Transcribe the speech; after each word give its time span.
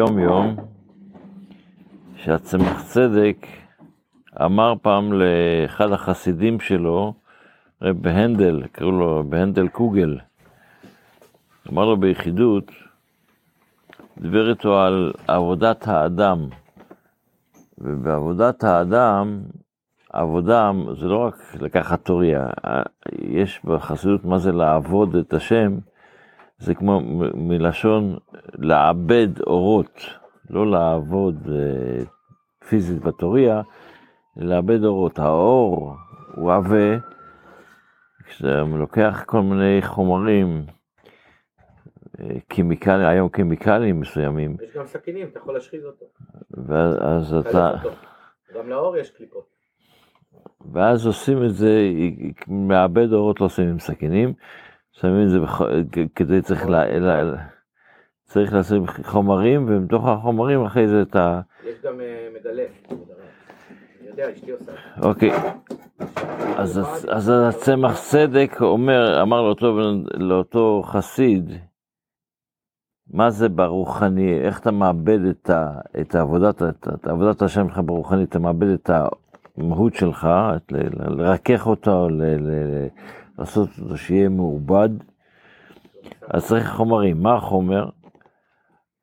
יום 0.00 0.18
יום, 0.18 0.56
שהצמח 2.16 2.82
צדק 2.82 3.46
אמר 4.44 4.74
פעם 4.82 5.12
לאחד 5.12 5.92
החסידים 5.92 6.60
שלו, 6.60 7.14
רב 7.82 8.06
הנדל, 8.06 8.62
קראו 8.72 8.90
לו 8.90 9.22
בהנדל 9.28 9.68
קוגל, 9.68 10.18
אמר 11.72 11.84
לו 11.84 11.96
ביחידות, 11.96 12.72
דיבר 14.18 14.50
איתו 14.50 14.80
על 14.80 15.12
עבודת 15.28 15.88
האדם, 15.88 16.46
ובעבודת 17.78 18.64
האדם, 18.64 19.40
עבודה 20.12 20.70
זה 21.00 21.06
לא 21.06 21.26
רק 21.26 21.34
לקחת 21.60 22.04
תוריה, 22.04 22.46
יש 23.22 23.60
בחסידות 23.64 24.24
מה 24.24 24.38
זה 24.38 24.52
לעבוד 24.52 25.16
את 25.16 25.34
השם, 25.34 25.78
זה 26.58 26.74
כמו 26.74 27.00
מלשון 27.34 28.16
לעבד 28.60 29.40
אורות, 29.46 30.00
לא 30.50 30.70
לעבוד 30.70 31.48
אה, 31.48 32.04
פיזית 32.68 33.02
בתוריה, 33.02 33.62
לעבד 34.36 34.84
אורות. 34.84 35.18
האור 35.18 35.94
הוא 36.34 36.52
עבה, 36.52 36.96
כשאתה 38.26 38.62
לוקח 38.62 39.22
כל 39.26 39.40
מיני 39.40 39.82
חומרים, 39.82 40.66
קימיקלים, 42.48 43.06
היום 43.06 43.28
קימיקלים 43.28 44.00
מסוימים. 44.00 44.56
יש 44.62 44.76
גם 44.76 44.86
סכינים, 44.86 45.28
אתה 45.28 45.38
יכול 45.38 45.54
להשחיז 45.54 45.84
אותו. 45.84 46.06
ואז 46.50 47.34
אתה... 47.34 47.72
גם 48.54 48.68
לאור 48.68 48.96
יש 48.96 49.10
קליפות. 49.10 49.46
ואז 50.72 51.06
עושים 51.06 51.44
את 51.44 51.54
זה, 51.54 51.80
מעבד 52.46 53.12
אורות 53.12 53.40
לא 53.40 53.46
עושים 53.46 53.68
עם 53.68 53.78
סכינים, 53.78 54.32
שמים 54.92 55.24
את 55.24 55.30
זה 55.30 55.38
כדי 56.14 56.42
צריך 56.42 56.68
ל... 56.68 56.74
צריך 58.30 58.54
לשים 58.54 58.86
חומרים, 58.86 59.66
ומתוך 59.68 60.06
החומרים 60.06 60.64
אחרי 60.64 60.88
זה 60.88 61.02
את 61.02 61.16
ה... 61.16 61.40
יש 61.64 61.74
גם 61.84 62.00
אה, 62.00 62.28
מדלף. 62.40 62.70
אוקיי. 65.02 65.30
אז, 66.56 66.80
אז 67.08 67.32
הצמח 67.48 68.00
צדק 68.00 68.56
אומר, 68.60 69.22
אמר 69.22 69.42
לאותו, 69.42 69.78
לאותו 70.14 70.82
חסיד, 70.86 71.52
מה 73.10 73.30
זה 73.30 73.48
ברוחני, 73.48 74.40
איך 74.40 74.60
אתה 74.60 74.70
מאבד 74.70 75.24
את, 75.24 75.50
ה, 75.50 75.80
את 76.00 76.14
העבודת, 76.14 76.62
את, 76.62 76.88
את 76.94 77.06
עבודת 77.06 77.42
השם 77.42 77.68
שלך 77.68 77.80
ברוחני, 77.84 78.24
אתה 78.24 78.38
מאבד 78.38 78.68
את 78.68 78.90
המהות 79.56 79.94
שלך, 79.94 80.28
את, 80.56 80.72
לרכך 81.08 81.66
ל, 82.10 82.22
ל, 82.22 82.86
לעשות 83.38 83.68
אותו 83.82 83.96
שיהיה 83.96 84.28
מעובד, 84.28 84.88
אז 86.28 86.46
צריך 86.46 86.70
חומרים. 86.70 87.22
מה 87.22 87.34
החומר? 87.34 87.88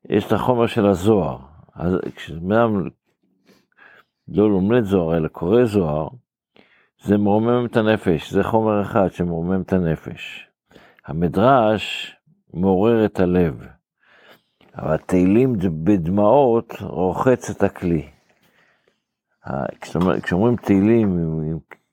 יש 0.08 0.26
את 0.26 0.32
החומר 0.32 0.66
של 0.66 0.86
הזוהר. 0.86 1.38
אז 1.74 1.92
כשבן 2.16 2.72
לא 4.28 4.50
לומד 4.50 4.84
זוהר, 4.84 5.16
אלא 5.16 5.28
קורא 5.28 5.64
זוהר, 5.64 6.08
זה 7.02 7.16
מרומם 7.16 7.66
את 7.66 7.76
הנפש, 7.76 8.32
זה 8.32 8.42
חומר 8.42 8.82
אחד 8.82 9.12
שמרומם 9.12 9.60
את 9.60 9.72
הנפש. 9.72 10.48
המדרש 11.06 12.16
מעורר 12.54 13.04
את 13.04 13.20
הלב, 13.20 13.66
אבל 14.76 14.96
תהילים 14.96 15.52
בדמעות 15.84 16.74
רוחץ 16.80 17.50
את 17.50 17.62
הכלי. 17.62 18.08
כשאומרים 20.22 20.56
תהילים, 20.56 21.18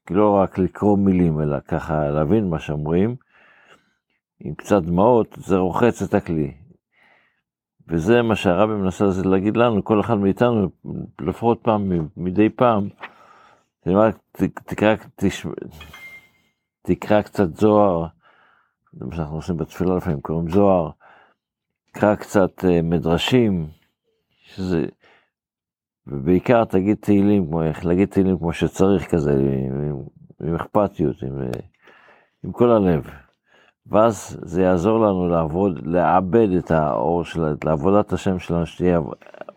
לא 0.09 0.35
רק 0.35 0.57
לקרוא 0.57 0.97
מילים, 0.97 1.41
אלא 1.41 1.59
ככה 1.59 2.09
להבין 2.09 2.49
מה 2.49 2.59
שאומרים, 2.59 3.15
עם 4.39 4.53
קצת 4.55 4.83
דמעות, 4.83 5.35
זה 5.39 5.57
רוחץ 5.57 6.01
את 6.01 6.13
הכלי. 6.13 6.53
וזה 7.87 8.21
מה 8.21 8.35
שהרבי 8.35 8.73
מנסה 8.73 9.05
להגיד 9.25 9.57
לנו, 9.57 9.83
כל 9.83 9.99
אחד 9.99 10.17
מאיתנו, 10.17 10.69
לפחות 11.21 11.59
פעם, 11.61 11.91
מדי 12.17 12.49
פעם, 12.49 12.89
תקרא, 14.65 14.95
תשמע, 15.15 15.53
תקרא 16.81 17.21
קצת 17.21 17.55
זוהר, 17.55 18.05
זה 18.93 19.05
מה 19.05 19.15
שאנחנו 19.15 19.35
עושים 19.35 19.57
בתפילה 19.57 19.95
לפעמים, 19.95 20.21
קוראים 20.21 20.49
זוהר, 20.49 20.89
תקרא 21.91 22.15
קצת 22.15 22.65
אה, 22.65 22.81
מדרשים, 22.81 23.67
שזה, 24.43 24.85
ובעיקר 26.07 26.65
תגיד 26.65 26.97
תהילים, 27.01 27.47
כמו, 27.47 27.61
להגיד 27.83 28.09
תהילים 28.09 28.37
כמו 28.37 28.53
שצריך 28.53 29.11
כזה, 29.11 29.31
עם, 29.31 30.03
עם 30.43 30.55
אכפתיות, 30.55 31.23
עם, 31.23 31.41
אה, 31.41 31.59
עם 32.43 32.51
כל 32.51 32.71
הלב. 32.71 33.24
ואז 33.87 34.39
זה 34.41 34.61
יעזור 34.61 34.99
לנו 34.99 35.29
לעבוד, 35.29 35.87
לעבד 35.87 36.47
את 36.57 36.71
האור 36.71 37.25
של, 37.25 37.55
לעבודת 37.63 38.13
השם 38.13 38.39
שלנו, 38.39 38.65
שתהיה 38.65 38.99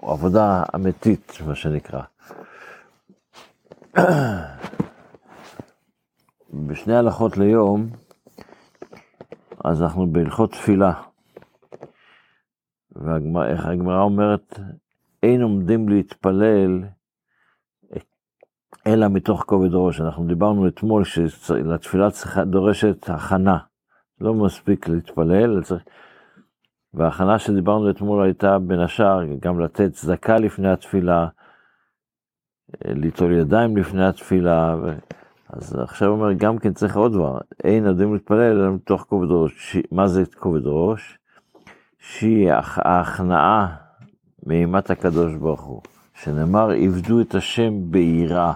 עבודה 0.03 0.63
אמיתית, 0.75 1.33
מה 1.47 1.55
שנקרא. 1.55 2.03
בשני 6.67 6.97
הלכות 6.97 7.37
ליום, 7.37 7.89
אז 9.65 9.83
אנחנו 9.83 10.13
בהלכות 10.13 10.53
תפילה. 10.53 10.93
ואיך 12.93 13.67
הגמרא 13.67 14.03
אומרת, 14.03 14.61
אין 15.23 15.43
עומדים 15.43 15.89
להתפלל 15.89 16.85
אלא 18.87 19.09
מתוך 19.09 19.45
כובד 19.47 19.71
ראש. 19.73 20.01
אנחנו 20.01 20.27
דיברנו 20.27 20.69
אתמול 20.69 21.05
שלתפילה 21.05 22.11
צריכה, 22.11 22.45
דורשת 22.45 23.11
הכנה. 23.11 23.59
לא 24.21 24.35
מספיק 24.35 24.89
להתפלל, 24.89 25.63
צריך... 25.63 25.83
וההכנה 26.95 27.39
שדיברנו 27.39 27.91
אתמול 27.91 28.25
הייתה 28.25 28.59
בין 28.59 28.81
השאר 28.81 29.21
גם 29.41 29.61
לתת 29.61 29.93
צדקה 29.93 30.37
לפני 30.39 30.69
התפילה, 30.73 31.29
ליטול 32.85 33.33
ידיים 33.33 33.77
לפני 33.77 34.07
התפילה, 34.07 34.77
ו... 34.83 34.93
אז 35.49 35.79
עכשיו 35.79 36.09
אומר 36.09 36.33
גם 36.33 36.59
כן 36.59 36.73
צריך 36.73 36.97
עוד 36.97 37.13
דבר, 37.13 37.39
אין 37.65 37.87
עדים 37.87 38.15
להתפלל 38.15 38.61
אלא 38.61 38.71
מתוך 38.71 39.03
כובד 39.09 39.31
ראש. 39.31 39.53
ש... 39.57 39.77
מה 39.93 40.09
זה 40.09 40.23
כובד 40.39 40.61
ראש? 40.65 41.19
שהיא 41.99 42.51
ההכנעה 42.85 43.77
מאימת 44.47 44.91
הקדוש 44.91 45.35
ברוך 45.35 45.61
הוא, 45.61 45.83
שנאמר 46.15 46.71
עבדו 46.71 47.21
את 47.21 47.35
השם 47.35 47.73
ביראה. 47.91 48.53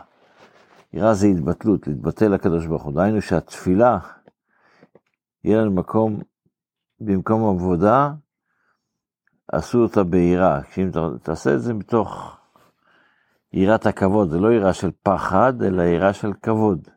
יראה 0.92 1.14
זה 1.14 1.26
התבטלות, 1.26 1.86
להתבטל 1.86 2.28
לקדוש 2.28 2.66
ברוך 2.66 2.82
הוא. 2.82 2.94
דהיינו 2.94 3.22
שהתפילה 3.22 3.98
יהיה 5.44 5.60
לנו 5.60 5.70
מקום, 5.70 6.20
במקום 7.00 7.56
עבודה, 7.56 8.12
עשו 9.52 9.82
אותה 9.82 10.04
ביראה. 10.04 10.62
כשאם 10.62 10.90
תעשה 11.22 11.54
את 11.54 11.62
זה 11.62 11.74
מתוך 11.74 12.36
יראת 13.52 13.86
הכבוד, 13.86 14.30
זה 14.30 14.38
לא 14.38 14.52
יראה 14.52 14.72
של 14.72 14.90
פחד, 15.02 15.62
אלא 15.62 15.82
יראה 15.82 16.12
של 16.12 16.32
כבוד. 16.32 16.88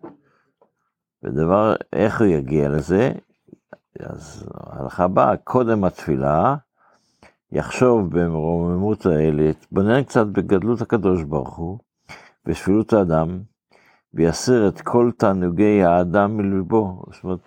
ודבר, 1.23 1.75
איך 1.93 2.21
הוא 2.21 2.27
יגיע 2.27 2.69
לזה? 2.69 3.11
אז 3.99 4.47
ההלכה 4.53 5.03
הבאה, 5.03 5.37
קודם 5.37 5.83
התפילה, 5.83 6.55
יחשוב 7.51 8.19
במרוממות 8.19 9.05
האלה, 9.05 9.43
יתבונן 9.43 10.03
קצת 10.03 10.27
בגדלות 10.27 10.81
הקדוש 10.81 11.23
ברוך 11.23 11.55
הוא, 11.55 11.79
בשפילות 12.45 12.93
האדם, 12.93 13.39
ויסיר 14.13 14.67
את 14.67 14.81
כל 14.81 15.11
תענוגי 15.17 15.83
האדם 15.83 16.37
מלבו. 16.37 17.03
זאת 17.11 17.23
אומרת, 17.23 17.39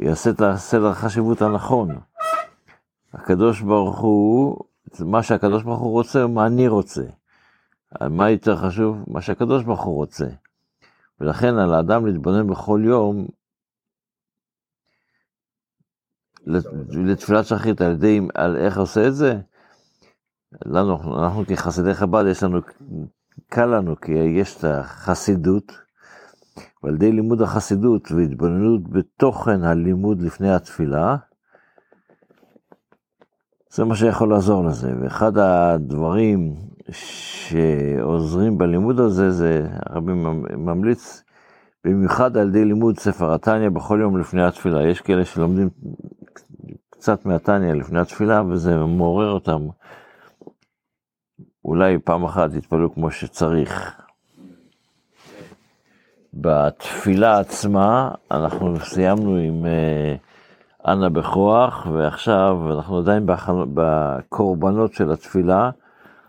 יעשה 0.00 0.30
את 0.30 0.40
הסדר 0.40 0.86
החשיבות 0.86 1.42
הנכון. 1.42 2.00
הקדוש 3.12 3.60
ברוך 3.60 3.98
הוא, 3.98 4.56
מה 5.00 5.22
שהקדוש 5.22 5.62
ברוך 5.62 5.80
הוא 5.80 5.92
רוצה, 5.92 6.26
מה 6.26 6.46
אני 6.46 6.68
רוצה. 6.68 7.02
מה 8.00 8.30
יותר 8.30 8.56
חשוב? 8.56 9.04
מה 9.06 9.20
שהקדוש 9.20 9.64
ברוך 9.64 9.82
הוא 9.82 9.94
רוצה. 9.94 10.26
ולכן 11.20 11.54
על 11.58 11.74
האדם 11.74 12.06
להתבונן 12.06 12.46
בכל 12.46 12.80
יום 12.84 13.26
לתפילת 17.06 17.46
שחרית 17.46 17.80
על 17.80 17.92
ידי, 17.92 18.20
על 18.34 18.56
איך 18.56 18.78
עושה 18.78 19.08
את 19.08 19.14
זה, 19.14 19.40
לנו, 20.66 21.24
אנחנו 21.24 21.46
כחסידי 21.46 21.94
חב"ד, 21.94 22.24
יש 22.30 22.42
לנו, 22.42 22.60
קל 23.48 23.66
לנו, 23.66 24.00
כי 24.00 24.12
יש 24.12 24.56
את 24.56 24.64
החסידות, 24.64 25.72
ועל 26.82 26.94
ידי 26.94 27.12
לימוד 27.12 27.42
החסידות 27.42 28.12
והתבוננות 28.12 28.88
בתוכן 28.88 29.64
הלימוד 29.64 30.22
לפני 30.22 30.54
התפילה, 30.54 31.16
זה 33.72 33.84
מה 33.84 33.96
שיכול 33.96 34.30
לעזור 34.30 34.64
לזה. 34.64 34.92
ואחד 35.00 35.38
הדברים 35.38 36.54
שעוזרים 36.90 38.58
בלימוד 38.58 39.00
הזה, 39.00 39.30
זה 39.30 39.66
הרבי 39.86 40.12
ממליץ, 40.56 41.22
במיוחד 41.84 42.36
על 42.36 42.48
ידי 42.48 42.64
לימוד 42.64 42.98
ספר 42.98 43.34
התניא 43.34 43.68
בכל 43.68 43.98
יום 44.02 44.18
לפני 44.18 44.42
התפילה. 44.42 44.88
יש 44.88 45.00
כאלה 45.00 45.24
שלומדים 45.24 45.68
קצת 46.90 47.26
מהתניא 47.26 47.72
לפני 47.72 48.00
התפילה, 48.00 48.42
וזה 48.42 48.76
מעורר 48.76 49.30
אותם. 49.30 49.66
אולי 51.64 51.98
פעם 52.04 52.24
אחת 52.24 52.54
יתפללו 52.54 52.94
כמו 52.94 53.10
שצריך. 53.10 54.00
בתפילה 56.34 57.38
עצמה, 57.38 58.10
אנחנו 58.30 58.80
סיימנו 58.80 59.36
עם 59.36 59.64
uh, 59.64 60.88
אנא 60.90 61.08
בכוח, 61.08 61.86
ועכשיו 61.92 62.58
אנחנו 62.76 62.98
עדיין 62.98 63.26
בקורבנות 63.74 64.92
של 64.92 65.12
התפילה, 65.12 65.70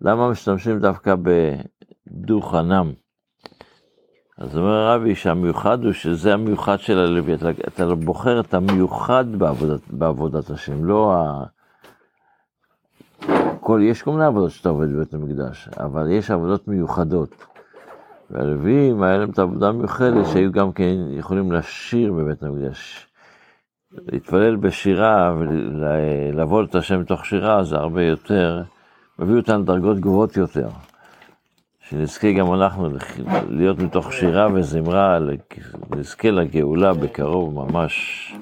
למה 0.00 0.30
משתמשים 0.30 0.78
דווקא 0.78 1.14
בדו-חנם? 2.06 2.92
אז 4.38 4.58
אומר 4.58 4.72
הרבי 4.72 5.14
שהמיוחד 5.14 5.84
הוא 5.84 5.92
שזה 5.92 6.34
המיוחד 6.34 6.78
של 6.80 6.98
הלוי, 6.98 7.34
אתה, 7.34 7.50
אתה 7.50 7.94
בוחר 7.94 8.40
את 8.40 8.54
המיוחד 8.54 9.24
בעבודת, 9.38 9.80
בעבודת 9.90 10.50
השם, 10.50 10.84
לא 10.84 11.14
ה... 11.14 11.44
כל, 13.60 13.80
יש 13.84 14.02
כל 14.02 14.10
מיני 14.10 14.24
עבודות 14.24 14.50
שאתה 14.50 14.68
עובד 14.68 14.92
בבית 14.92 15.14
המקדש, 15.14 15.68
אבל 15.68 16.10
יש 16.10 16.30
עבודות 16.30 16.68
מיוחדות. 16.68 17.46
והלווים, 18.30 19.02
היה 19.02 19.18
להם 19.18 19.30
את 19.30 19.38
העבודה 19.38 19.68
המיוחדת 19.68 20.26
שהיו 20.26 20.52
גם 20.52 20.72
כן 20.72 20.94
יכולים 21.10 21.52
לשיר 21.52 22.12
בבית 22.12 22.42
המקדש. 22.42 23.06
להתפלל 23.92 24.56
בשירה 24.56 25.34
ולעבוד 25.38 26.66
את 26.68 26.74
השם 26.74 27.00
מתוך 27.00 27.26
שירה 27.26 27.64
זה 27.64 27.76
הרבה 27.76 28.04
יותר, 28.04 28.62
מביא 29.18 29.36
אותנו 29.36 29.62
לדרגות 29.62 30.00
גבוהות 30.00 30.36
יותר. 30.36 30.68
שנזכה 31.88 32.32
גם 32.32 32.54
אנחנו 32.54 32.88
להיות 33.48 33.78
מתוך 33.78 34.12
שירה 34.12 34.48
וזמרה, 34.54 35.18
נזכה 35.96 36.30
לגאולה 36.30 36.92
בקרוב 36.92 37.54
ממש. 37.54 38.34